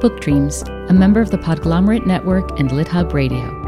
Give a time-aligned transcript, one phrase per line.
[0.00, 3.60] Book Dreams, a member of the Podglomerate Network and LitHub Radio.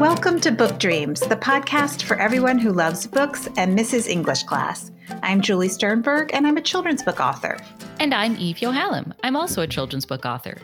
[0.00, 4.90] Welcome to Book Dreams, the podcast for everyone who loves books and misses English class.
[5.22, 7.58] I'm Julie Sternberg, and I'm a children's book author.
[8.00, 9.12] And I'm Eve Yohalem.
[9.22, 10.56] I'm also a children's book author.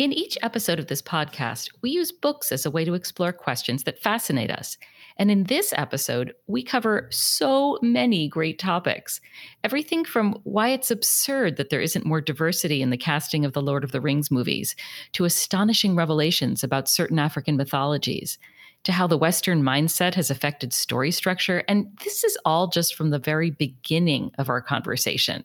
[0.00, 3.84] In each episode of this podcast, we use books as a way to explore questions
[3.84, 4.78] that fascinate us.
[5.18, 9.20] And in this episode, we cover so many great topics.
[9.62, 13.60] Everything from why it's absurd that there isn't more diversity in the casting of the
[13.60, 14.74] Lord of the Rings movies,
[15.12, 18.38] to astonishing revelations about certain African mythologies
[18.84, 21.62] to how the Western mindset has affected story structure.
[21.68, 25.44] And this is all just from the very beginning of our conversation,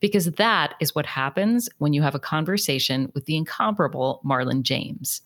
[0.00, 5.22] because that is what happens when you have a conversation with the incomparable Marlon James.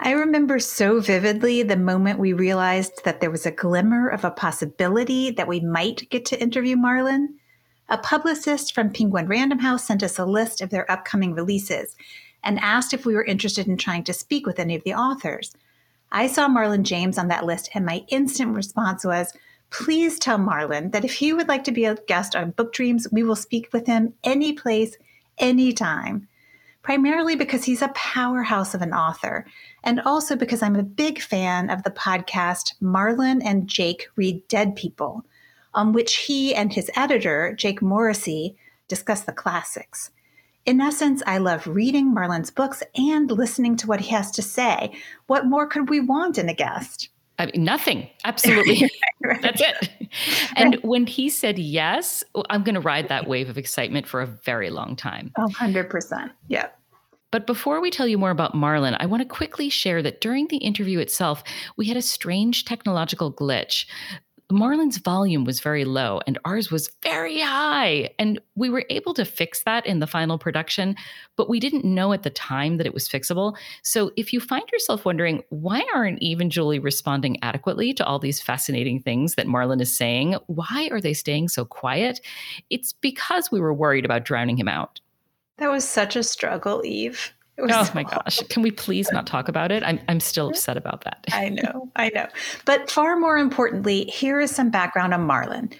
[0.00, 4.30] I remember so vividly the moment we realized that there was a glimmer of a
[4.30, 7.28] possibility that we might get to interview Marlon.
[7.88, 11.94] A publicist from Penguin Random House sent us a list of their upcoming releases
[12.42, 15.54] and asked if we were interested in trying to speak with any of the authors.
[16.14, 19.32] I saw Marlon James on that list, and my instant response was,
[19.70, 23.08] Please tell Marlon that if he would like to be a guest on Book Dreams,
[23.10, 24.96] we will speak with him any place,
[25.38, 26.28] anytime.
[26.82, 29.44] Primarily because he's a powerhouse of an author,
[29.82, 34.76] and also because I'm a big fan of the podcast Marlon and Jake Read Dead
[34.76, 35.24] People,
[35.74, 38.56] on which he and his editor, Jake Morrissey,
[38.86, 40.12] discuss the classics.
[40.66, 44.92] In essence, I love reading Marlon's books and listening to what he has to say.
[45.26, 47.10] What more could we want in a guest?
[47.38, 48.08] I mean, nothing.
[48.24, 48.90] Absolutely.
[49.24, 49.42] right.
[49.42, 49.90] That's it.
[50.56, 50.84] And right.
[50.84, 54.70] when he said yes, I'm going to ride that wave of excitement for a very
[54.70, 55.32] long time.
[55.36, 56.30] Oh, 100%.
[56.48, 56.68] Yeah.
[57.30, 60.46] But before we tell you more about Marlon, I want to quickly share that during
[60.46, 61.42] the interview itself,
[61.76, 63.86] we had a strange technological glitch.
[64.52, 68.10] Marlon's volume was very low and ours was very high.
[68.18, 70.96] And we were able to fix that in the final production,
[71.36, 73.56] but we didn't know at the time that it was fixable.
[73.82, 78.18] So if you find yourself wondering, why aren't Eve and Julie responding adequately to all
[78.18, 80.36] these fascinating things that Marlon is saying?
[80.46, 82.20] Why are they staying so quiet?
[82.70, 85.00] It's because we were worried about drowning him out.
[85.56, 88.40] That was such a struggle, Eve oh my gosh.
[88.48, 89.82] Can we please not talk about it?
[89.82, 91.24] I'm, I'm still upset about that.
[91.32, 92.26] I know, I know.
[92.64, 95.72] But far more importantly, here is some background on Marlon.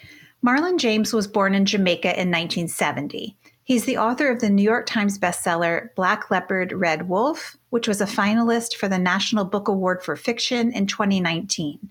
[0.45, 3.37] Marlon James was born in Jamaica in 1970.
[3.63, 8.03] He's the author of the New York Times bestseller Black Leopard, Red Wolf, which was
[8.03, 11.91] a finalist for the National Book Award for Fiction in 2019.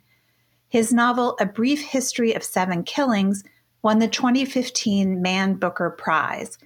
[0.69, 3.44] His novel, A Brief History of Seven Killings,
[3.81, 6.59] won the 2015 Man Booker Prize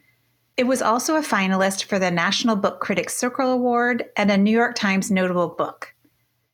[0.57, 4.51] it was also a finalist for the National Book Critics Circle Award and a New
[4.51, 5.93] York Times notable book.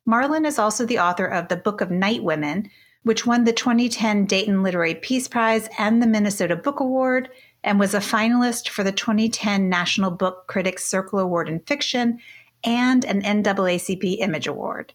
[0.07, 2.69] Marlon is also the author of The Book of Night Women,
[3.03, 7.29] which won the 2010 Dayton Literary Peace Prize and the Minnesota Book Award,
[7.63, 12.19] and was a finalist for the 2010 National Book Critics Circle Award in Fiction
[12.65, 14.93] and an NAACP Image Award.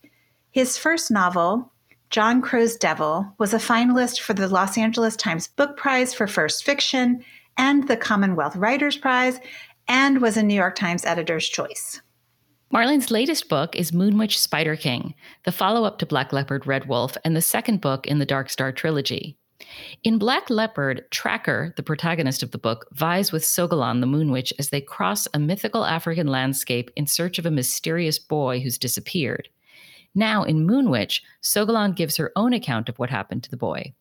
[0.50, 1.72] His first novel,
[2.10, 6.64] John Crow's Devil, was a finalist for the Los Angeles Times Book Prize for First
[6.64, 7.24] Fiction
[7.58, 9.41] and the Commonwealth Writers Prize,
[9.88, 12.00] and was a New York Times Editor's Choice.
[12.72, 15.14] Marlon's latest book is Moonwitch Spider King,
[15.44, 18.50] the follow up to Black Leopard Red Wolf, and the second book in the Dark
[18.50, 19.36] Star trilogy.
[20.04, 24.68] In Black Leopard, Tracker, the protagonist of the book, vies with Sogolon the Moonwitch as
[24.68, 29.48] they cross a mythical African landscape in search of a mysterious boy who's disappeared.
[30.14, 33.94] Now, in Moonwitch, Sogolon gives her own account of what happened to the boy.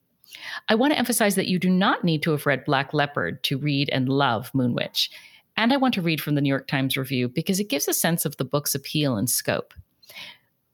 [0.70, 3.58] I want to emphasize that you do not need to have read Black Leopard to
[3.58, 5.10] read and love Moonwitch.
[5.56, 7.94] And I want to read from the New York Times review because it gives a
[7.94, 9.74] sense of the book's appeal and scope.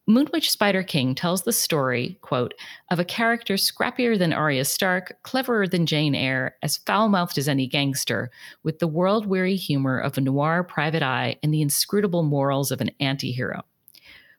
[0.09, 2.53] Moonwitch Spider King tells the story, quote,
[2.91, 7.47] of a character scrappier than Arya Stark, cleverer than Jane Eyre, as foul mouthed as
[7.47, 8.29] any gangster,
[8.63, 12.81] with the world weary humor of a noir private eye and the inscrutable morals of
[12.81, 13.63] an anti hero.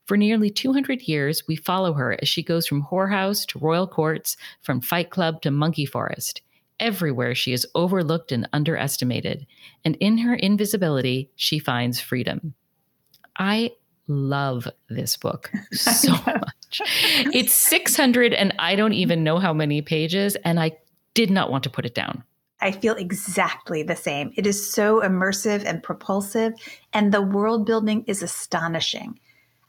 [0.06, 4.36] For nearly 200 years, we follow her as she goes from whorehouse to royal courts,
[4.60, 6.42] from fight club to monkey forest.
[6.78, 9.47] Everywhere she is overlooked and underestimated,
[9.84, 12.54] and in her invisibility, she finds freedom.
[13.39, 13.72] I
[14.09, 16.83] love this book so much.
[17.33, 20.72] It's 600 and I don't even know how many pages, and I
[21.15, 22.24] did not want to put it down.
[22.60, 24.33] I feel exactly the same.
[24.36, 26.54] It is so immersive and propulsive,
[26.92, 29.18] and the world building is astonishing.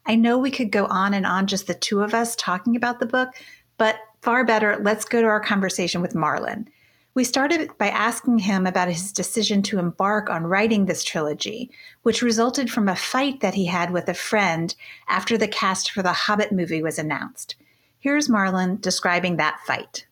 [0.06, 3.00] I know we could go on and on, just the two of us talking about
[3.00, 3.30] the book,
[3.78, 6.68] but far better, let's go to our conversation with Marlon.
[7.16, 11.72] We started by asking him about his decision to embark on writing this trilogy,
[12.04, 14.76] which resulted from a fight that he had with a friend
[15.08, 17.56] after the cast for the Hobbit movie was announced.
[18.00, 20.06] Here's Marlon describing that fight.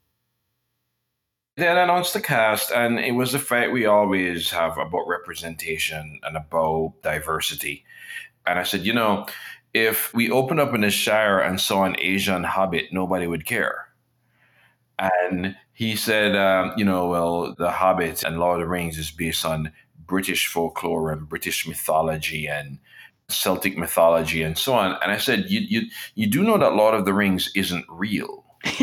[1.58, 6.38] They announced the cast, and it was a fight we always have about representation and
[6.38, 7.86] about diversity.
[8.48, 9.28] And I said, you know,
[9.74, 13.88] if we opened up in the Shire and saw an Asian hobbit, nobody would care.
[15.00, 19.10] And he said, um, you know, well, The Hobbit and Lord of the Rings is
[19.10, 19.72] based on
[20.06, 22.78] British folklore and British mythology and
[23.30, 24.98] Celtic mythology and so on.
[25.02, 25.82] And I said, you, you,
[26.14, 28.46] you do know that Lord of the Rings isn't real.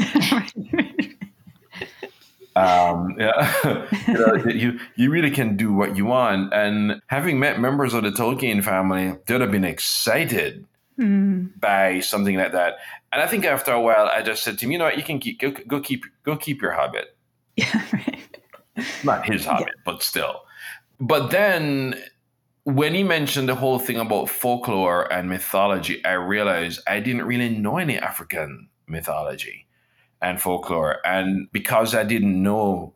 [2.57, 6.53] um, yeah, you, know, you, you really can do what you want.
[6.53, 10.67] And having met members of the Tolkien family, they'd have been excited
[11.01, 11.61] mm.
[11.61, 12.79] by something like that.
[13.13, 15.03] And I think after a while, I just said to him, you know what, you
[15.03, 17.17] can keep go, go keep go keep your Hobbit.
[17.57, 18.19] Yeah, right.
[19.05, 19.83] Not his Hobbit, yeah.
[19.85, 20.43] but still.
[21.01, 22.01] But then
[22.65, 27.49] when he mentioned the whole thing about folklore and mythology, I realized I didn't really
[27.49, 29.67] know any African mythology
[30.23, 30.99] and folklore.
[31.07, 32.95] And because I didn't know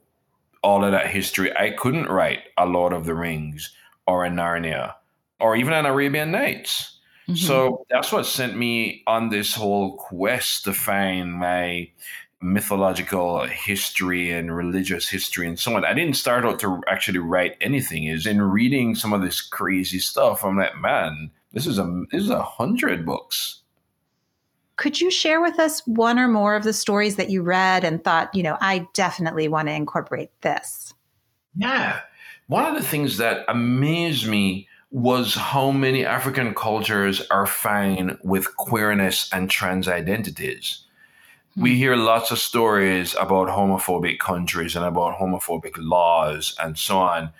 [0.62, 3.74] all of that history, I couldn't write a Lord of the Rings
[4.06, 4.94] or a Narnia
[5.40, 6.93] or even an Arabian Nights.
[7.28, 7.34] Mm-hmm.
[7.36, 11.90] So that's what sent me on this whole quest to find my
[12.44, 15.84] mythological history and religious history and so on.
[15.84, 18.04] I didn't start out to actually write anything.
[18.04, 22.22] Is in reading some of this crazy stuff, I'm like, man, this is a this
[22.22, 23.62] is a hundred books.
[24.76, 28.02] Could you share with us one or more of the stories that you read and
[28.02, 30.92] thought, you know, I definitely want to incorporate this?
[31.56, 32.00] Yeah.
[32.48, 38.56] One of the things that amazed me was how many African cultures are fine with
[38.56, 40.84] queerness and trans identities.
[41.50, 41.62] Mm-hmm.
[41.62, 41.76] We hmm.
[41.78, 47.32] hear lots of stories about homophobic countries and about homophobic laws and so on.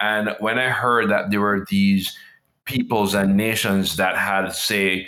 [0.00, 2.16] And when I heard that there were these
[2.64, 5.06] peoples and nations that had, say,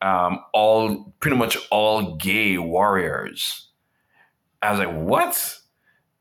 [0.00, 3.68] um, all pretty much all gay warriors,
[4.62, 5.58] I was like, what?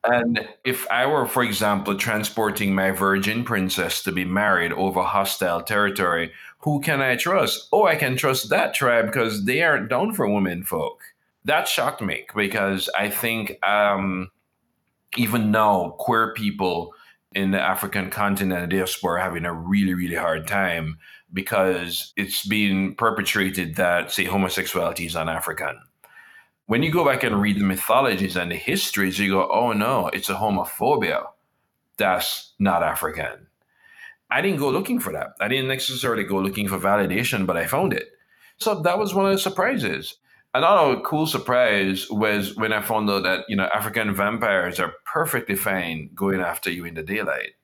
[0.04, 5.62] And if I were, for example, transporting my virgin princess to be married over hostile
[5.62, 7.68] territory, who can I trust?
[7.72, 11.02] Oh, I can trust that tribe because they aren't down for women folk.
[11.46, 14.32] That shocked me because I think um,
[15.18, 16.94] even now, queer people
[17.34, 20.98] in the African continent and diaspora are having a really, really hard time
[21.32, 25.80] because it's being perpetrated that, say, homosexuality is un African
[26.72, 30.08] when you go back and read the mythologies and the histories, you go, oh no,
[30.14, 31.26] it's a homophobia.
[31.98, 33.48] That's not African.
[34.30, 35.34] I didn't go looking for that.
[35.42, 38.12] I didn't necessarily go looking for validation, but I found it.
[38.58, 40.16] So that was one of the surprises.
[40.54, 45.56] Another cool surprise was when I found out that, you know, African vampires are perfectly
[45.56, 47.56] fine going after you in the daylight.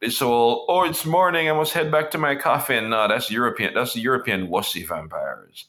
[0.00, 2.90] It's all, oh, it's morning, I must head back to my coffin.
[2.90, 5.66] No, that's European, that's European wussy vampires.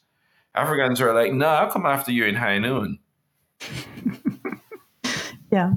[0.58, 2.98] Africans are like, no, I'll come after you in high noon.
[5.52, 5.74] yeah.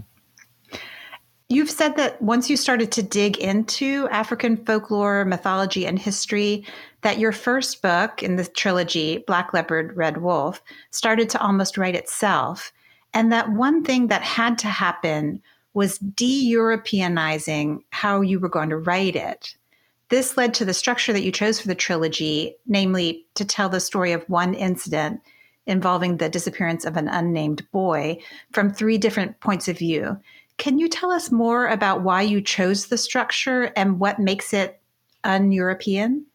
[1.50, 6.66] You've said that once you started to dig into African folklore, mythology, and history,
[7.02, 11.96] that your first book in the trilogy, Black Leopard, Red Wolf, started to almost write
[11.96, 12.72] itself.
[13.14, 15.42] And that one thing that had to happen
[15.74, 19.56] was de Europeanizing how you were going to write it.
[20.12, 23.80] This led to the structure that you chose for the trilogy, namely to tell the
[23.80, 25.22] story of one incident
[25.66, 28.18] involving the disappearance of an unnamed boy
[28.52, 30.20] from three different points of view.
[30.58, 34.82] Can you tell us more about why you chose the structure and what makes it
[35.24, 36.26] un European?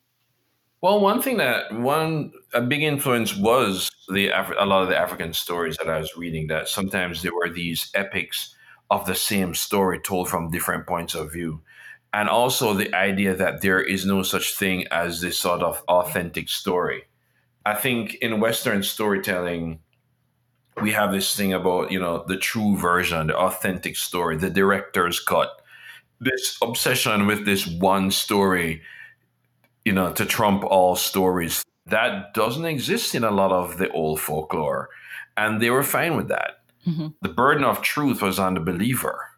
[0.81, 4.97] Well, one thing that one a big influence was the Af- a lot of the
[4.97, 6.47] African stories that I was reading.
[6.47, 8.55] That sometimes there were these epics
[8.91, 11.61] of the same story told from different points of view
[12.17, 16.49] and also the idea that there is no such thing as this sort of authentic
[16.49, 17.03] story.
[17.67, 19.81] I think in Western storytelling,
[20.81, 25.21] we have this thing about, you know, the true version, the authentic story, the director's
[25.21, 25.61] cut.
[26.19, 28.81] This obsession with this one story,
[29.85, 34.21] you know, to trump all stories, that doesn't exist in a lot of the old
[34.21, 34.89] folklore.
[35.37, 36.61] And they were fine with that.
[36.87, 37.09] Mm-hmm.
[37.21, 39.36] The burden of truth was on the believer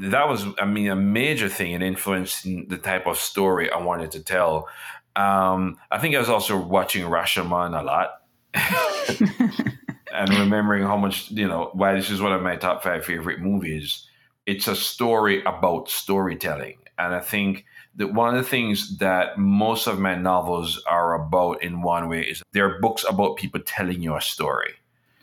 [0.00, 4.12] that was, I mean, a major thing in influencing the type of story I wanted
[4.12, 4.68] to tell.
[5.16, 8.22] Um, I think I was also watching Rashomon a lot.
[10.12, 13.40] and remembering how much, you know, why this is one of my top five favorite
[13.40, 14.06] movies.
[14.46, 16.78] It's a story about storytelling.
[16.98, 17.64] And I think
[17.96, 22.22] that one of the things that most of my novels are about in one way
[22.22, 24.74] is they're books about people telling you a story.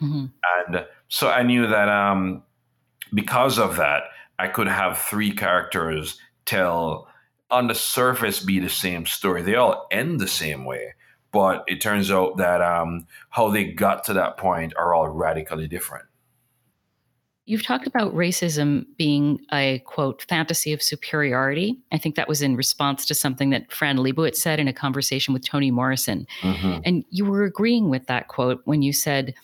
[0.02, 0.26] Mm-hmm.
[0.68, 2.44] And so I knew that um,
[3.14, 4.04] because of that,
[4.40, 7.08] I could have three characters tell
[7.52, 9.42] on the surface be the same story.
[9.42, 10.94] They all end the same way,
[11.32, 15.68] but it turns out that um, how they got to that point are all radically
[15.68, 16.06] different.
[17.48, 21.78] You've talked about racism being a quote fantasy of superiority.
[21.92, 25.32] I think that was in response to something that Fran Lebowitz said in a conversation
[25.32, 26.26] with Toni Morrison.
[26.42, 26.80] Mm-hmm.
[26.84, 29.36] And you were agreeing with that quote when you said,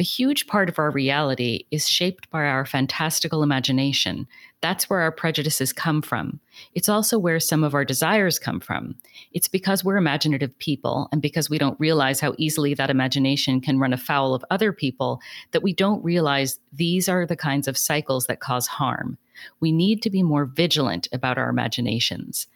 [0.00, 4.26] a huge part of our reality is shaped by our fantastical imagination.
[4.62, 6.40] That's where our prejudices come from.
[6.72, 8.94] It's also where some of our desires come from.
[9.32, 13.78] It's because we're imaginative people and because we don't realize how easily that imagination can
[13.78, 18.26] run afoul of other people that we don't realize these are the kinds of cycles
[18.26, 19.18] that cause harm.
[19.60, 22.46] We need to be more vigilant about our imaginations.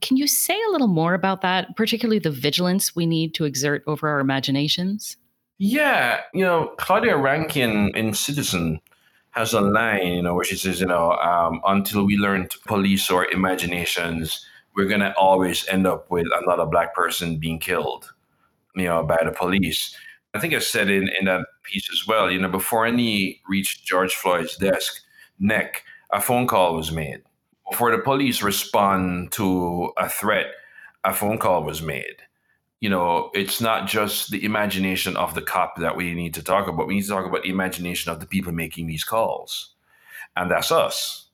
[0.00, 3.84] Can you say a little more about that, particularly the vigilance we need to exert
[3.86, 5.16] over our imaginations?
[5.62, 8.80] Yeah, you know, Claudia Rankine in Citizen
[9.32, 12.58] has a line, you know, where she says, you know, um, until we learn to
[12.60, 14.42] police our imaginations,
[14.74, 18.10] we're going to always end up with another black person being killed,
[18.74, 19.94] you know, by the police.
[20.32, 23.84] I think I said in, in that piece as well, you know, before any reached
[23.84, 25.02] George Floyd's desk,
[25.38, 27.20] neck, a phone call was made.
[27.70, 30.46] Before the police respond to a threat,
[31.04, 32.16] a phone call was made
[32.80, 36.66] you know, it's not just the imagination of the cop that we need to talk
[36.66, 36.86] about.
[36.86, 39.74] We need to talk about the imagination of the people making these calls.
[40.34, 41.28] And that's us.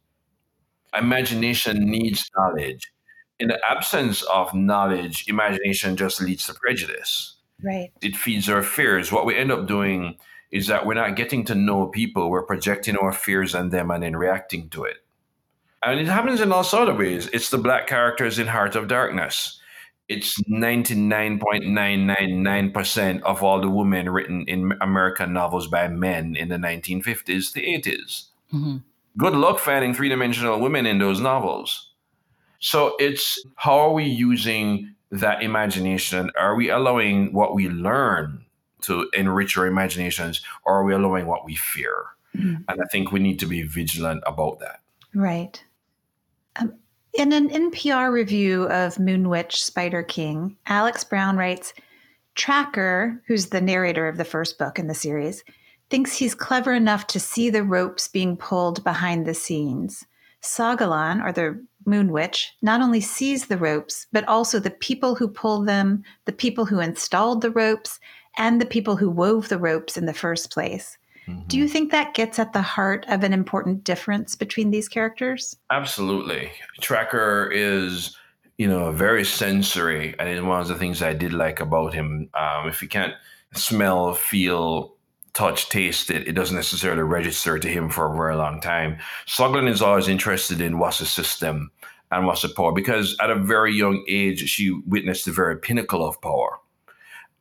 [0.98, 2.92] Imagination needs knowledge.
[3.38, 7.36] In the absence of knowledge, imagination just leads to prejudice.
[7.62, 7.92] Right.
[8.00, 9.12] It feeds our fears.
[9.12, 10.16] What we end up doing
[10.50, 12.28] is that we're not getting to know people.
[12.28, 14.96] We're projecting our fears on them and then reacting to it.
[15.84, 17.28] And it happens in all sort of ways.
[17.32, 19.60] It's the black characters in Heart of Darkness
[20.08, 27.52] it's 99.999% of all the women written in American novels by men in the 1950s
[27.52, 28.26] to 80s.
[28.52, 28.76] Mm-hmm.
[29.18, 31.90] Good luck finding three dimensional women in those novels.
[32.60, 36.30] So it's how are we using that imagination?
[36.38, 38.44] Are we allowing what we learn
[38.82, 42.04] to enrich our imaginations, or are we allowing what we fear?
[42.36, 42.62] Mm-hmm.
[42.68, 44.80] And I think we need to be vigilant about that.
[45.14, 45.62] Right.
[46.56, 46.74] Um,
[47.16, 51.72] in an NPR review of Moon Witch Spider King, Alex Brown writes
[52.34, 55.42] Tracker, who's the narrator of the first book in the series,
[55.88, 60.04] thinks he's clever enough to see the ropes being pulled behind the scenes.
[60.42, 65.26] Sogolon, or the Moon Witch, not only sees the ropes, but also the people who
[65.26, 67.98] pull them, the people who installed the ropes,
[68.36, 70.98] and the people who wove the ropes in the first place.
[71.28, 71.46] Mm-hmm.
[71.48, 75.56] Do you think that gets at the heart of an important difference between these characters?
[75.70, 76.52] Absolutely.
[76.80, 78.16] Tracker is,
[78.58, 80.14] you know, very sensory.
[80.18, 83.14] And one of the things I did like about him, um, if you can't
[83.54, 84.96] smell, feel,
[85.34, 88.98] touch, taste it, it doesn't necessarily register to him for a very long time.
[89.26, 91.70] Sogolon is always interested in what's the system
[92.10, 96.06] and what's the power because at a very young age, she witnessed the very pinnacle
[96.06, 96.55] of power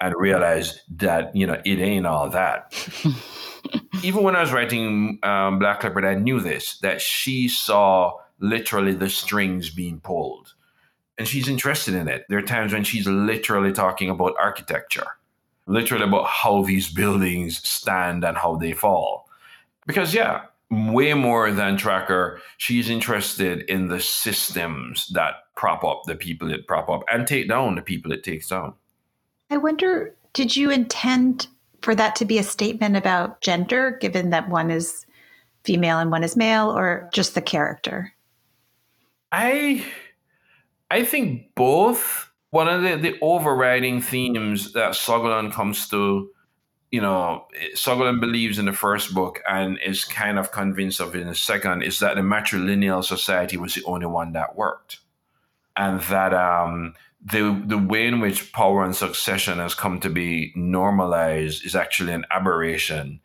[0.01, 2.73] and realized that, you know, it ain't all that.
[4.03, 8.93] even when I was writing um, Black Leopard, I knew this that she saw literally
[8.93, 10.53] the strings being pulled,
[11.17, 12.25] and she's interested in it.
[12.29, 15.07] There are times when she's literally talking about architecture,
[15.67, 19.29] literally about how these buildings stand and how they fall.
[19.87, 26.15] Because yeah, way more than Tracker, she's interested in the systems that prop up the
[26.15, 28.73] people it prop up and take down the people it takes down.
[29.55, 31.47] I wonder, did you intend
[31.81, 35.05] for that to be a statement about gender, given that one is
[35.63, 38.13] female and one is male, or just the character?
[39.31, 39.85] I
[40.91, 42.31] I think both.
[42.51, 46.29] One of the, the overriding themes that Sogolon comes to,
[46.89, 51.27] you know, Sogolon believes in the first book and is kind of convinced of in
[51.27, 54.99] the second is that the matrilineal society was the only one that worked.
[55.75, 56.93] And that um,
[57.25, 62.13] the the way in which power and succession has come to be normalized is actually
[62.13, 63.19] an aberration,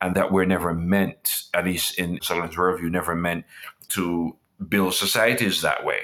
[0.00, 3.44] and that we're never meant, at least in Sogolon's worldview, never meant
[3.90, 4.36] to
[4.68, 6.00] build societies that way.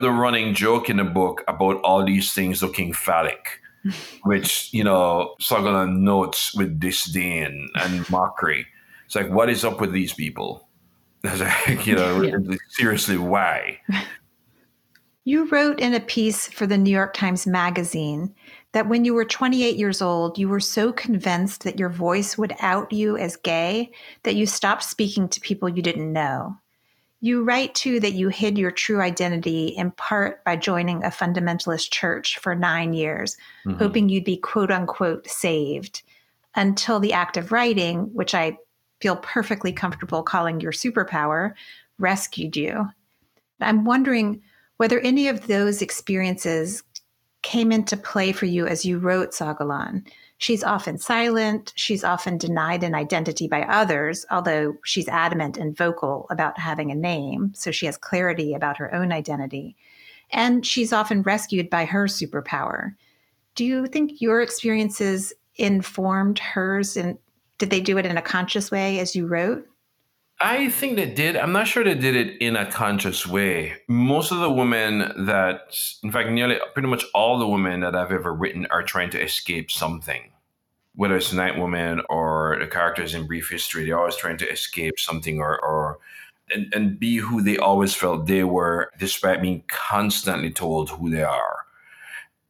[0.00, 3.60] The running joke in the book about all these things looking phallic,
[4.24, 8.66] which you know Sogolon notes with disdain and mockery.
[9.06, 10.68] It's like, what is up with these people?
[11.24, 12.56] Like, you know, yeah.
[12.68, 13.80] seriously, why?
[15.26, 18.34] You wrote in a piece for the New York Times Magazine
[18.72, 22.54] that when you were 28 years old, you were so convinced that your voice would
[22.60, 23.90] out you as gay
[24.24, 26.58] that you stopped speaking to people you didn't know.
[27.22, 31.90] You write too that you hid your true identity in part by joining a fundamentalist
[31.90, 33.78] church for nine years, mm-hmm.
[33.78, 36.02] hoping you'd be quote unquote saved
[36.54, 38.58] until the act of writing, which I
[39.00, 41.54] feel perfectly comfortable calling your superpower,
[41.98, 42.90] rescued you.
[43.58, 44.42] I'm wondering
[44.76, 46.82] whether any of those experiences
[47.42, 50.06] came into play for you as you wrote Sogolon.
[50.38, 51.72] She's often silent.
[51.76, 56.94] She's often denied an identity by others, although she's adamant and vocal about having a
[56.96, 59.76] name, so she has clarity about her own identity.
[60.30, 62.94] And she's often rescued by her superpower.
[63.54, 67.18] Do you think your experiences informed hers and
[67.58, 69.66] did they do it in a conscious way as you wrote?
[70.44, 71.38] I think they did.
[71.38, 73.76] I'm not sure they did it in a conscious way.
[73.88, 78.12] Most of the women that, in fact, nearly pretty much all the women that I've
[78.12, 80.32] ever written are trying to escape something.
[80.96, 85.00] Whether it's Night Woman or the characters in Brief History, they're always trying to escape
[85.00, 85.98] something or, or
[86.50, 91.22] and, and be who they always felt they were, despite being constantly told who they
[91.22, 91.60] are.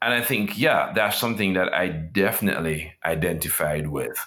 [0.03, 4.19] And I think, yeah, that's something that I definitely identified with.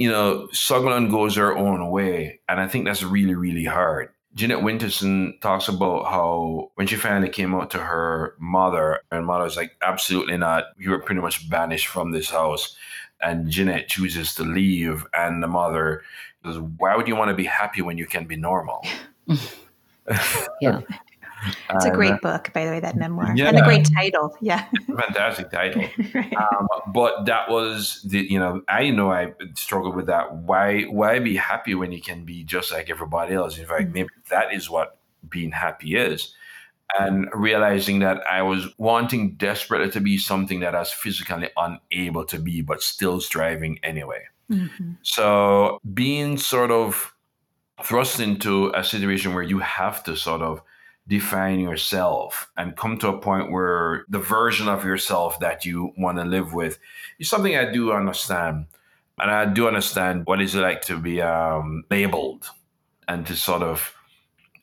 [0.00, 2.40] You know, Sogolon goes her own way.
[2.48, 4.08] And I think that's really, really hard.
[4.34, 9.58] Jeanette Winterson talks about how when she finally came out to her mother, and mother's
[9.58, 10.64] like, absolutely not.
[10.78, 12.74] You were pretty much banished from this house.
[13.20, 15.04] And Jeanette chooses to leave.
[15.12, 16.02] And the mother
[16.42, 18.82] goes, Why would you want to be happy when you can be normal?
[20.62, 20.80] yeah.
[21.70, 23.48] It's a great uh, book, by the way, that memoir, yeah.
[23.48, 24.36] and a great title.
[24.40, 25.84] Yeah, fantastic title.
[26.14, 26.34] right.
[26.34, 30.34] um, but that was the you know I know I struggled with that.
[30.34, 33.58] Why why be happy when you can be just like everybody else?
[33.58, 33.92] In fact, mm-hmm.
[33.92, 36.34] maybe that is what being happy is.
[36.98, 42.24] And realizing that I was wanting desperately to be something that I was physically unable
[42.24, 44.24] to be, but still striving anyway.
[44.50, 44.92] Mm-hmm.
[45.02, 47.14] So being sort of
[47.84, 50.62] thrust into a situation where you have to sort of
[51.10, 56.18] define yourself and come to a point where the version of yourself that you want
[56.18, 56.78] to live with
[57.18, 58.66] is something I do understand.
[59.18, 62.48] And I do understand what it's like to be um, labeled
[63.08, 63.92] and to sort of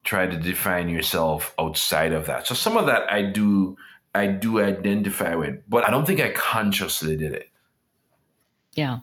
[0.06, 2.48] try to define yourself outside of that.
[2.48, 3.76] So some of that I do
[4.16, 7.50] I do identify with, but I don't think I consciously did it.
[8.74, 9.00] Yeah.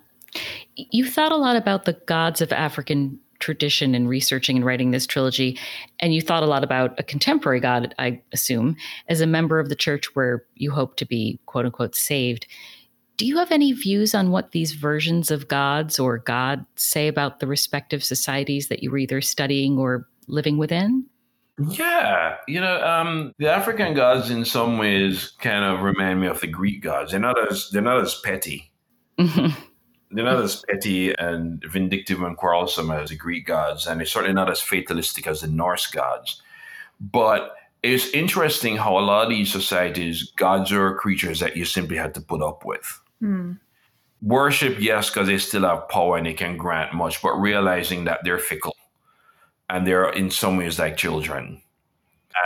[0.74, 5.06] You thought a lot about the gods of African tradition in researching and writing this
[5.06, 5.58] trilogy,
[6.00, 8.76] and you thought a lot about a contemporary God, I assume,
[9.08, 12.46] as a member of the church where you hope to be quote unquote saved.
[13.18, 17.38] Do you have any views on what these versions of gods or God say about
[17.38, 21.04] the respective societies that you were either studying or living within?
[21.68, 26.40] Yeah, you know, um, the African gods in some ways kind of remind me of
[26.40, 27.10] the Greek gods.
[27.10, 28.72] They're not as they're not as petty.
[30.14, 34.34] they're not as petty and vindictive and quarrelsome as the Greek gods, and they're certainly
[34.34, 36.40] not as fatalistic as the Norse gods.
[37.00, 41.96] But it's interesting how a lot of these societies, gods are creatures that you simply
[41.96, 43.00] had to put up with.
[43.20, 43.58] Mm.
[44.22, 48.20] Worship, yes, because they still have power and they can grant much, but realizing that
[48.22, 48.76] they're fickle
[49.68, 51.60] and they're in some ways like children.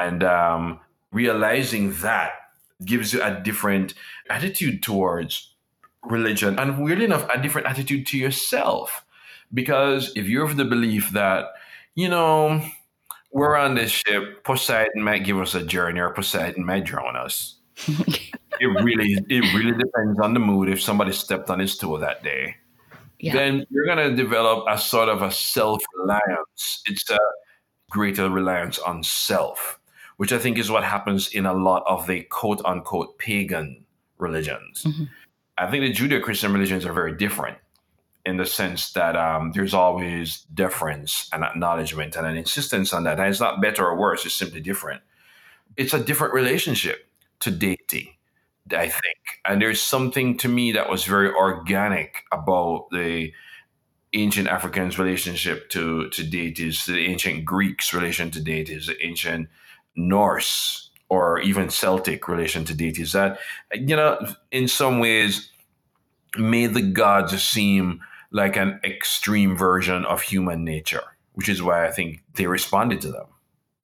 [0.00, 0.80] And um,
[1.12, 2.32] realizing that
[2.84, 3.94] gives you a different
[4.30, 5.54] attitude towards
[6.10, 9.04] religion and weirdly enough a different attitude to yourself.
[9.52, 11.46] Because if you're of the belief that
[11.94, 12.62] you know
[13.32, 17.56] we're on this ship poseidon might give us a journey or poseidon might drown us.
[18.60, 22.24] It really it really depends on the mood if somebody stepped on his toe that
[22.24, 22.56] day.
[23.20, 23.32] Yeah.
[23.32, 26.82] then you're going to develop a sort of a self-reliance.
[26.86, 27.18] It's a
[27.88, 29.78] greater reliance on self
[30.16, 33.84] which i think is what happens in a lot of the quote unquote pagan
[34.18, 34.84] religions.
[34.84, 35.04] Mm-hmm.
[35.58, 37.58] I think the Judeo Christian religions are very different
[38.24, 43.18] in the sense that um, there's always deference and acknowledgement and an insistence on that.
[43.18, 45.00] And it's not better or worse, it's simply different.
[45.76, 47.06] It's a different relationship
[47.40, 48.18] to deity,
[48.70, 49.18] I think.
[49.46, 53.32] And there's something to me that was very organic about the
[54.12, 59.48] ancient Africans' relationship to, to deities, the ancient Greeks' relation to deities, the ancient
[59.96, 63.38] Norse or even Celtic relation to deities that,
[63.72, 64.18] you know,
[64.50, 65.50] in some ways
[66.36, 71.90] made the gods seem like an extreme version of human nature, which is why I
[71.90, 73.26] think they responded to them.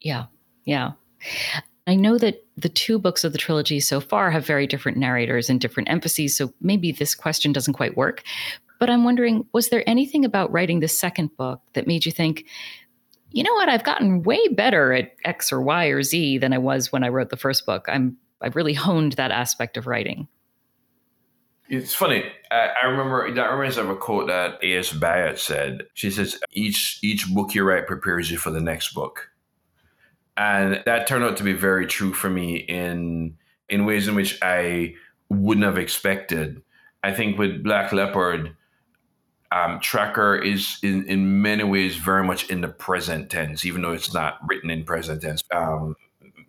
[0.01, 0.27] Yeah.
[0.65, 0.93] Yeah.
[1.87, 5.51] I know that the two books of the trilogy so far have very different narrators
[5.51, 8.23] and different emphases, so maybe this question doesn't quite work.
[8.81, 12.47] But I'm wondering was there anything about writing the second book that made you think,
[13.35, 16.59] you know what, I've gotten way better at X or Y or Z than I
[16.59, 17.87] was when I wrote the first book.
[17.88, 20.29] I'm I've really honed that aspect of writing.
[21.68, 22.25] It's funny.
[22.53, 24.92] I, I remember that reminds me of a quote that A.S.
[24.92, 25.83] Byatt said.
[25.94, 29.31] She says, "Each each book you write prepares you for the next book,"
[30.37, 33.37] and that turned out to be very true for me in
[33.68, 34.94] in ways in which I
[35.29, 36.62] wouldn't have expected.
[37.03, 38.55] I think with Black Leopard,
[39.55, 43.93] um, Tracker is in, in many ways very much in the present tense, even though
[43.93, 45.45] it's not written in present tense.
[45.55, 45.95] Um,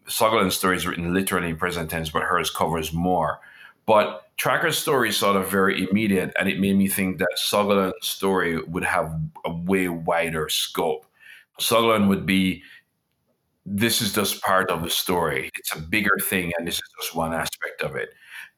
[0.08, 3.40] Sogolon's story is written literally in present tense, but hers covers more.
[3.86, 7.94] But Tracker's story is sort of very immediate, and it made me think that Sogolon's
[8.02, 9.16] story would have
[9.46, 11.06] a way wider scope.
[11.60, 12.64] Sogolon would be
[13.68, 15.52] this is just part of the story.
[15.56, 18.10] It's a bigger thing, and this is just one aspect of it.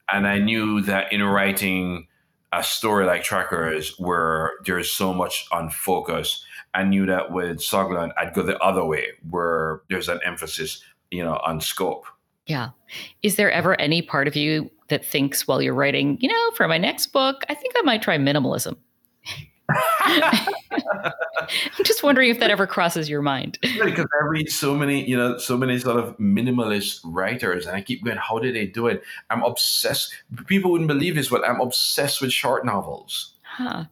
[0.09, 2.07] And I knew that in writing
[2.53, 8.11] a story like Trackers, where there's so much on focus, I knew that with Sogolon,
[8.17, 10.81] I'd go the other way, where there's an emphasis,
[11.11, 12.05] you know, on scope.
[12.45, 12.69] Yeah.
[13.23, 16.67] Is there ever any part of you that thinks while you're writing, you know, for
[16.67, 18.77] my next book, I think I might try minimalism?
[19.69, 20.53] I'm
[21.83, 23.57] just wondering if that ever crosses your mind.
[23.83, 27.81] Because I read so many, you know, so many sort of minimalist writers, and I
[27.81, 29.03] keep going, how do they do it?
[29.29, 30.13] I'm obsessed.
[30.47, 33.33] People wouldn't believe this, but I'm obsessed with short novels.
[33.43, 33.85] Huh.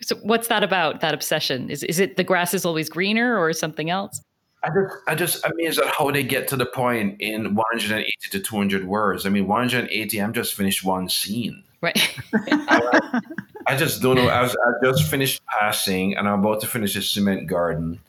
[0.00, 1.00] So what's that about?
[1.00, 1.70] That obsession?
[1.70, 4.22] Is is it the grass is always greener or something else?
[4.64, 8.40] I just, I just amazed at how they get to the point in 180 to
[8.40, 9.24] 200 words.
[9.24, 11.62] I mean, 180, I'm just finished one scene.
[11.80, 12.18] Right.
[13.68, 14.28] I just don't know.
[14.28, 18.00] I, was, I just finished passing, and I'm about to finish a cement garden,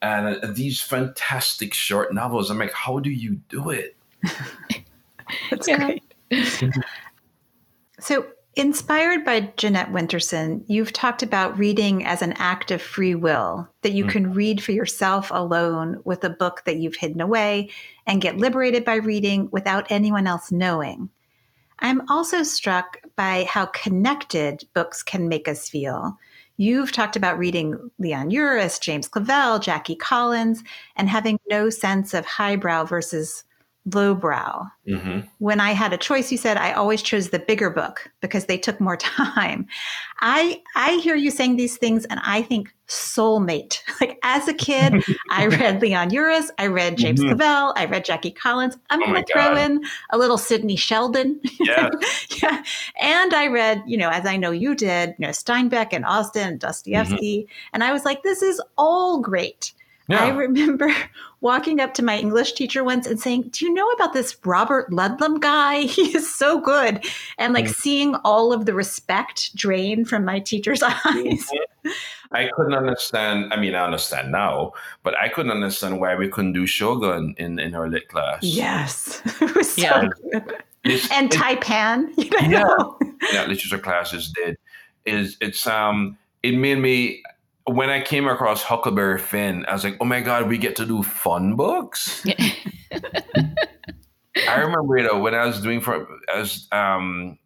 [0.00, 2.50] and these fantastic short novels.
[2.50, 3.96] I'm like, how do you do it?
[5.50, 5.96] That's yeah.
[6.30, 6.72] great.
[7.98, 13.68] so, inspired by Jeanette Winterson, you've talked about reading as an act of free will,
[13.82, 14.10] that you mm.
[14.10, 17.70] can read for yourself alone with a book that you've hidden away
[18.06, 21.10] and get liberated by reading without anyone else knowing.
[21.82, 26.16] I'm also struck by how connected books can make us feel.
[26.56, 30.62] You've talked about reading Leon Uris, James Clavell, Jackie Collins,
[30.94, 33.44] and having no sense of highbrow versus
[33.84, 34.64] lowbrow.
[34.88, 35.20] Mm-hmm.
[35.38, 38.58] When I had a choice, you said I always chose the bigger book because they
[38.58, 39.66] took more time.
[40.20, 43.80] I I hear you saying these things and I think soulmate.
[44.00, 47.40] Like as a kid, I read Leon Uris, I read James mm-hmm.
[47.40, 48.76] Clavell, I read Jackie Collins.
[48.90, 51.40] I'm oh going to throw in a little Sidney Sheldon.
[51.60, 51.88] Yeah.
[52.42, 52.64] yeah.
[53.00, 56.48] And I read, you know, as I know you did, you know, Steinbeck and Austen,
[56.48, 57.42] and Dostoevsky.
[57.42, 57.68] Mm-hmm.
[57.74, 59.72] And I was like, this is all great.
[60.08, 60.24] Yeah.
[60.24, 60.92] I remember
[61.40, 64.90] walking up to my English teacher once and saying, Do you know about this Robert
[64.90, 65.82] Ludlum guy?
[65.92, 67.04] He is so good.
[67.38, 67.72] And like mm-hmm.
[67.72, 71.50] seeing all of the respect drain from my teacher's eyes.
[72.32, 73.52] I couldn't understand.
[73.52, 77.58] I mean, I understand now, but I couldn't understand why we couldn't do Shogun in,
[77.58, 78.42] in our lit class.
[78.42, 79.20] Yes.
[79.40, 80.08] it was so yeah.
[80.32, 80.62] good.
[80.84, 82.12] It's, and Tai-Pan.
[82.16, 82.96] You know?
[83.00, 83.10] Yeah.
[83.32, 84.56] yeah, literature classes did.
[85.04, 87.22] Is it's um it made me
[87.66, 90.86] when I came across Huckleberry Finn, I was like, oh my God, we get to
[90.86, 92.24] do fun books.
[94.48, 97.38] I remember, you know, when I was doing for as um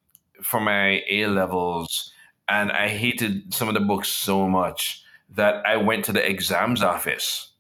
[0.43, 2.13] for my A levels,
[2.49, 6.83] and I hated some of the books so much that I went to the exams
[6.83, 7.53] office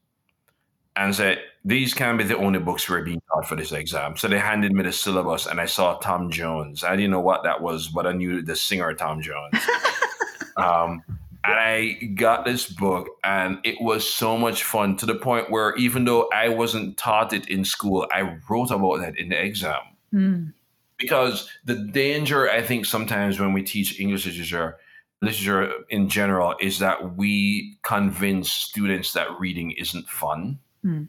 [0.95, 4.17] and said, These can't be the only books we're being taught for this exam.
[4.17, 6.85] So they handed me the syllabus and I saw Tom Jones.
[6.85, 9.59] I didn't know what that was, but I knew the singer Tom Jones.
[10.57, 11.03] um,
[11.47, 15.75] and I got this book, and it was so much fun to the point where
[15.77, 19.81] even though I wasn't taught it in school, I wrote about that in the exam.
[20.13, 20.53] Mm.
[20.99, 24.79] Because the danger, I think, sometimes when we teach English literature,
[25.21, 30.59] literature in general, is that we convince students that reading isn't fun.
[30.85, 31.09] Mm.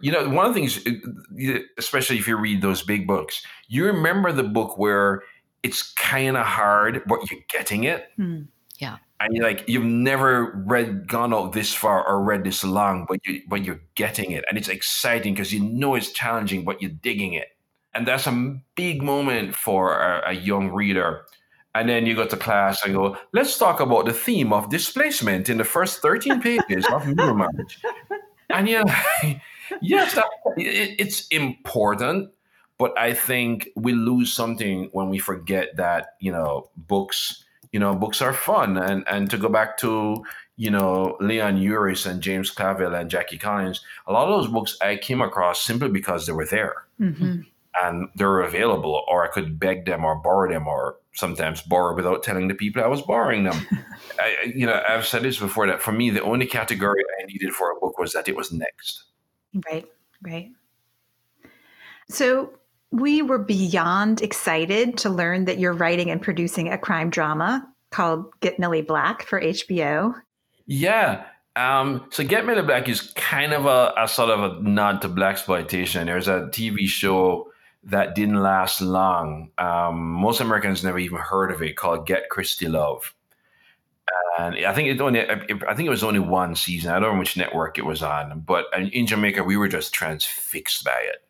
[0.00, 0.80] You know, one of the things,
[1.78, 5.22] especially if you read those big books, you remember the book where
[5.62, 8.08] it's kind of hard, but you're getting it.
[8.18, 8.48] Mm.
[9.20, 13.18] And you're like you've never read gone out this far or read this long but
[13.26, 14.44] you but you're getting it.
[14.48, 17.48] And it's exciting because you know it's challenging but you're digging it.
[17.94, 21.26] And that's a big moment for a, a, young reader.
[21.74, 25.48] And then you go to class and go let's talk about the theme of displacement
[25.48, 27.78] in the first 13 pages of Middlemarch
[28.50, 29.40] and you're like
[29.80, 32.30] yes that, it, it's important
[32.78, 37.94] but i think we lose something when we forget that you know books you know,
[37.94, 38.76] books are fun.
[38.76, 40.24] And and to go back to,
[40.56, 44.76] you know, Leon Uris and James Clavell and Jackie Collins, a lot of those books
[44.80, 46.84] I came across simply because they were there.
[47.00, 47.42] Mm-hmm.
[47.82, 52.24] And they're available, or I could beg them or borrow them, or sometimes borrow without
[52.24, 53.66] telling the people I was borrowing them.
[54.18, 57.52] I, you know, I've said this before that for me, the only category I needed
[57.52, 59.04] for a book was that it was next.
[59.70, 59.86] Right,
[60.22, 60.50] right.
[62.08, 62.52] So,
[62.92, 68.26] we were beyond excited to learn that you're writing and producing a crime drama called
[68.40, 70.14] Get Millie Black for HBO.
[70.66, 71.24] Yeah.
[71.56, 75.08] Um, so Get Millie Black is kind of a, a sort of a nod to
[75.08, 76.06] blaxploitation.
[76.06, 77.50] There's a TV show
[77.84, 79.50] that didn't last long.
[79.58, 83.14] Um, most Americans never even heard of it called Get Christy Love.
[84.38, 86.90] And I think it only, I think it was only one season.
[86.90, 90.84] I don't know which network it was on, but in Jamaica we were just transfixed
[90.84, 91.24] by it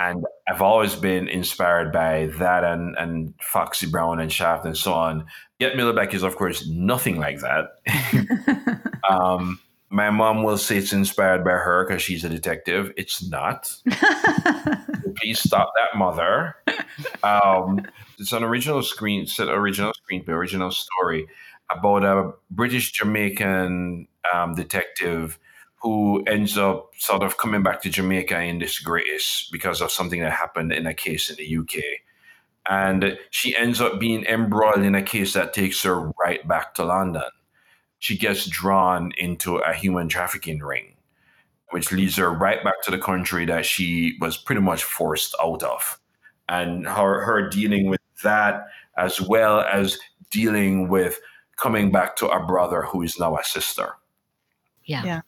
[0.00, 4.94] And I've always been inspired by that and, and Foxy Brown and Shaft and so
[4.94, 5.26] on.
[5.58, 7.72] Get Millie Black is, of course, nothing like that.
[9.10, 9.60] um,
[9.90, 12.92] my mom will say it's inspired by her because she's a detective.
[12.96, 13.70] It's not.
[15.16, 16.56] Please stop that, mother.
[17.22, 17.84] Um,
[18.18, 21.26] it's an original screen, set original screenplay, original story
[21.70, 25.38] about a British Jamaican um, detective
[25.80, 30.32] who ends up sort of coming back to Jamaica in disgrace because of something that
[30.32, 31.82] happened in a case in the UK.
[32.68, 36.84] And she ends up being embroiled in a case that takes her right back to
[36.84, 37.22] London.
[37.98, 40.96] She gets drawn into a human trafficking ring,
[41.70, 45.62] which leads her right back to the country that she was pretty much forced out
[45.62, 45.98] of.
[46.48, 48.66] And her, her dealing with that,
[48.98, 49.98] as well as
[50.30, 51.18] dealing with
[51.56, 53.94] coming back to a brother who is now a sister.
[54.84, 55.04] Yeah.
[55.04, 55.20] Yeah.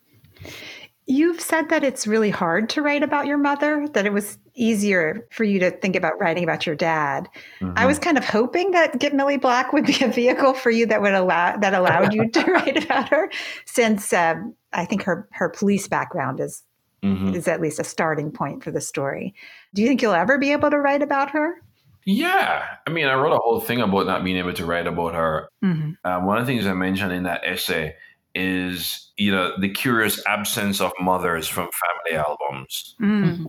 [1.06, 5.26] You've said that it's really hard to write about your mother, that it was easier
[5.32, 7.28] for you to think about writing about your dad.
[7.60, 7.72] Mm-hmm.
[7.76, 10.86] I was kind of hoping that Get Millie Black would be a vehicle for you
[10.86, 13.30] that would allow that allowed you to write about her,
[13.64, 16.62] since um, I think her her police background is
[17.02, 17.34] mm-hmm.
[17.34, 19.34] is at least a starting point for the story.
[19.74, 21.60] Do you think you'll ever be able to write about her?
[22.04, 25.14] Yeah, I mean, I wrote a whole thing about not being able to write about
[25.14, 25.48] her.
[25.64, 25.92] Mm-hmm.
[26.04, 27.94] Um, one of the things I mentioned in that essay
[28.34, 33.46] is you know the curious absence of mothers from family albums mm-hmm.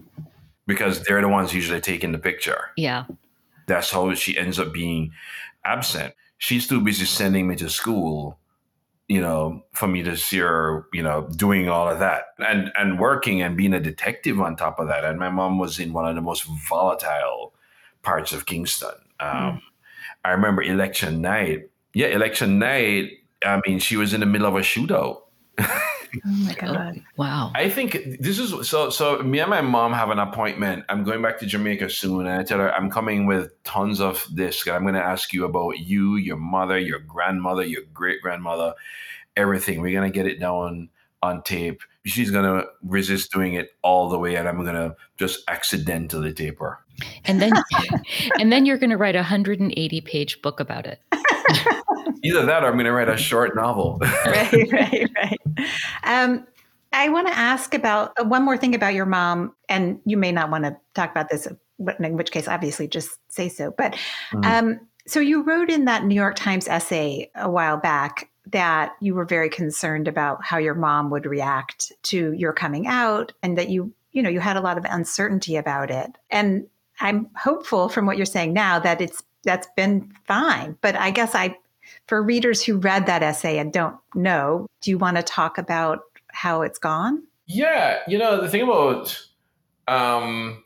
[0.68, 2.72] because they're the ones usually taking the picture.
[2.78, 3.06] Yeah,
[3.68, 5.12] that's how she ends up being
[5.66, 6.14] absent.
[6.38, 8.38] She's too busy sending me to school,
[9.08, 13.00] you know, for me to see her, you know, doing all of that and and
[13.00, 15.06] working and being a detective on top of that.
[15.06, 17.54] And my mom was in one of the most volatile
[18.02, 18.96] parts of Kingston.
[19.20, 19.62] Um, mm.
[20.26, 21.70] I remember election night.
[21.94, 25.22] Yeah, election night I mean, she was in the middle of a shootout.
[25.60, 25.70] oh
[26.26, 27.02] my god!
[27.18, 27.52] Wow.
[27.56, 28.90] I think this is so.
[28.90, 30.86] So me and my mom have an appointment.
[30.90, 34.28] I'm going back to Jamaica soon, and I tell her I'm coming with tons of
[34.34, 34.68] this.
[34.68, 38.74] I'm going to ask you about you, your mother, your grandmother, your great grandmother,
[39.36, 39.82] everything.
[39.82, 40.90] We're going to get it down
[41.22, 41.82] on tape.
[42.06, 46.34] She's going to resist doing it all the way, and I'm going to just accidentally
[46.34, 46.80] tape her.
[47.26, 47.54] And then,
[48.40, 51.00] and then you're going to write a 180 page book about it.
[52.24, 54.00] Either that or I'm going to write a short novel.
[54.26, 55.40] right, right, right.
[56.04, 56.48] Um,
[56.94, 60.32] I want to ask about uh, one more thing about your mom, and you may
[60.32, 61.48] not want to talk about this,
[62.00, 63.74] in which case, obviously, just say so.
[63.76, 63.94] But
[64.32, 64.44] mm-hmm.
[64.44, 69.16] um, so you wrote in that New York Times essay a while back that you
[69.16, 73.70] were very concerned about how your mom would react to your coming out, and that
[73.70, 76.12] you, you know, you had a lot of uncertainty about it.
[76.30, 76.68] And
[77.00, 80.78] I'm hopeful from what you're saying now that it's that's been fine.
[80.82, 81.58] But I guess I,
[82.08, 86.00] for readers who read that essay and don't know, do you want to talk about
[86.32, 87.24] how it's gone?
[87.46, 89.22] Yeah, you know the thing about,
[89.88, 90.64] um,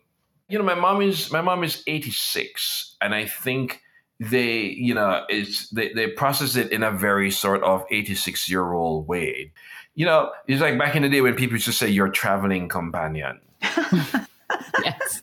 [0.47, 3.81] you know, my mom is my mom is 86, and I think
[4.19, 8.71] they, you know, it's they they process it in a very sort of 86 year
[8.73, 9.51] old way.
[9.95, 12.69] You know, it's like back in the day when people used to say your traveling
[12.69, 13.39] companion.
[14.83, 15.21] yes.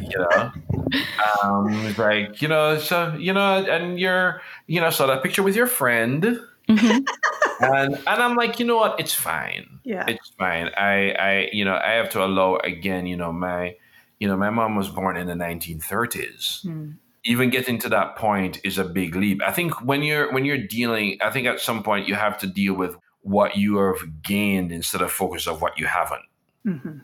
[0.00, 0.52] You know,
[1.42, 5.42] um, it's like you know, so you know, and you're you know, so that picture
[5.42, 6.40] with your friend.
[6.68, 7.64] Mm-hmm.
[7.64, 8.98] and and I'm like, you know what?
[8.98, 9.80] It's fine.
[9.84, 10.70] Yeah, it's fine.
[10.76, 13.06] I I you know I have to allow again.
[13.06, 13.76] You know my
[14.18, 16.66] you know my mom was born in the 1930s.
[16.66, 16.96] Mm.
[17.24, 19.42] Even getting to that point is a big leap.
[19.44, 22.46] I think when you're when you're dealing, I think at some point you have to
[22.46, 26.24] deal with what you have gained instead of focus of what you haven't.
[26.64, 26.98] Mm-hmm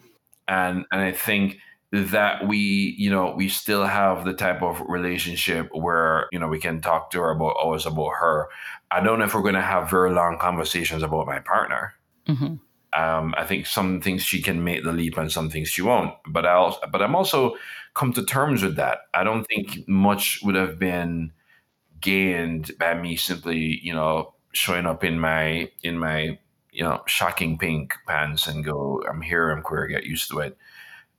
[0.49, 1.59] and and I think
[1.93, 6.59] that we you know we still have the type of relationship where you know we
[6.59, 8.49] can talk to her about always about her.
[8.91, 11.95] I don't know if we're going to have very long conversations about my partner.
[12.29, 12.55] Mm-hmm.
[12.95, 16.15] Um, I think some things she can make the leap and some things she won't.
[16.27, 17.57] But I also, but I'm also
[17.95, 18.99] come to terms with that.
[19.15, 21.33] I don't think much would have been
[22.01, 26.39] gained by me simply, you know, showing up in my in my
[26.73, 30.57] you know, shocking pink pants and go, I'm here, I'm queer, get used to it.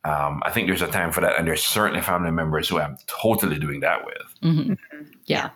[0.05, 1.37] Um, I think there's a time for that.
[1.37, 4.41] And there's certainly family members who I'm totally doing that with.
[4.43, 4.73] Mm-hmm.
[5.25, 5.51] Yeah.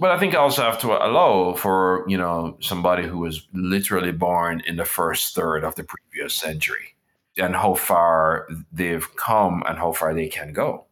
[0.00, 4.12] But I think I also have to allow for, you know, somebody who was literally
[4.12, 6.96] born in the first third of the previous century
[7.36, 10.86] and how far they've come and how far they can go.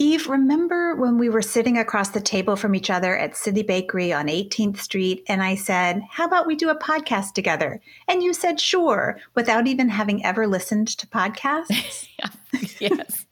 [0.00, 4.12] Eve, remember when we were sitting across the table from each other at City Bakery
[4.12, 7.80] on 18th Street, and I said, How about we do a podcast together?
[8.06, 12.08] And you said, Sure, without even having ever listened to podcasts?
[12.80, 13.26] yes.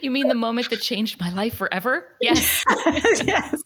[0.00, 2.06] You mean the moment that changed my life forever?
[2.20, 2.64] Yes.
[3.24, 3.62] yes.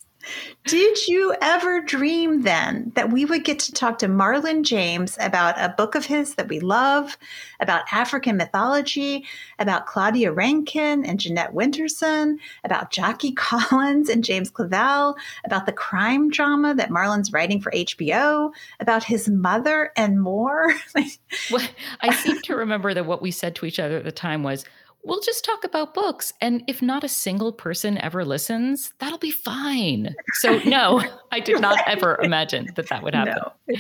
[0.65, 5.55] Did you ever dream then that we would get to talk to Marlon James about
[5.59, 7.17] a book of his that we love,
[7.61, 9.25] about African mythology,
[9.59, 15.15] about Claudia Rankine and Jeanette Winterson, about Jackie Collins and James Clavell,
[15.45, 20.75] about the crime drama that Marlon's writing for HBO, about his mother, and more?
[21.51, 21.67] well,
[22.01, 24.65] I seem to remember that what we said to each other at the time was,
[25.05, 26.33] we'll just talk about books.
[26.41, 30.15] And if not a single person ever listens, that'll be fine.
[30.35, 33.43] So, no, I did not ever imagine that that would happen.
[33.69, 33.77] No.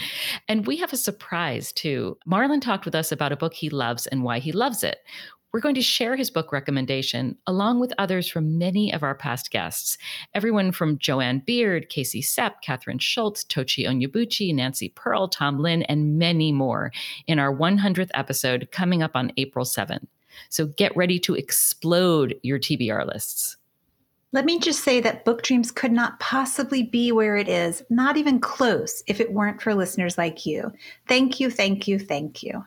[0.48, 2.18] And we have a surprise too.
[2.26, 4.98] Marlon talked with us about a book he loves and why he loves it.
[5.50, 9.50] We're going to share his book recommendation along with others from many of our past
[9.50, 9.96] guests.
[10.34, 15.84] Everyone from Jo Ann Beard, Casey Cep, Kathryn Schulz, Tochi Onyebuchi, Nancy Pearl, Tom Lin,
[15.84, 16.92] and many more
[17.26, 20.06] in our 100th episode coming up on April 7th.
[20.48, 23.56] So get ready to explode your TBR lists.
[24.32, 28.18] Let me just say that Book Dreams could not possibly be where it is, not
[28.18, 30.70] even close, if it weren't for listeners like you.
[31.06, 32.62] Thank you, thank you, thank you.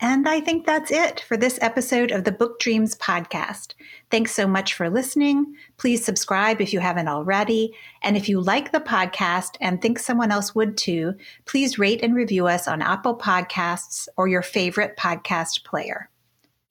[0.00, 3.72] And I think that's it for this episode of the Book Dreams podcast.
[4.10, 5.56] Thanks so much for listening.
[5.78, 7.72] Please subscribe if you haven't already.
[8.02, 11.14] And if you like the podcast and think someone else would too,
[11.46, 16.10] please rate and review us on Apple Podcasts or your favorite podcast player.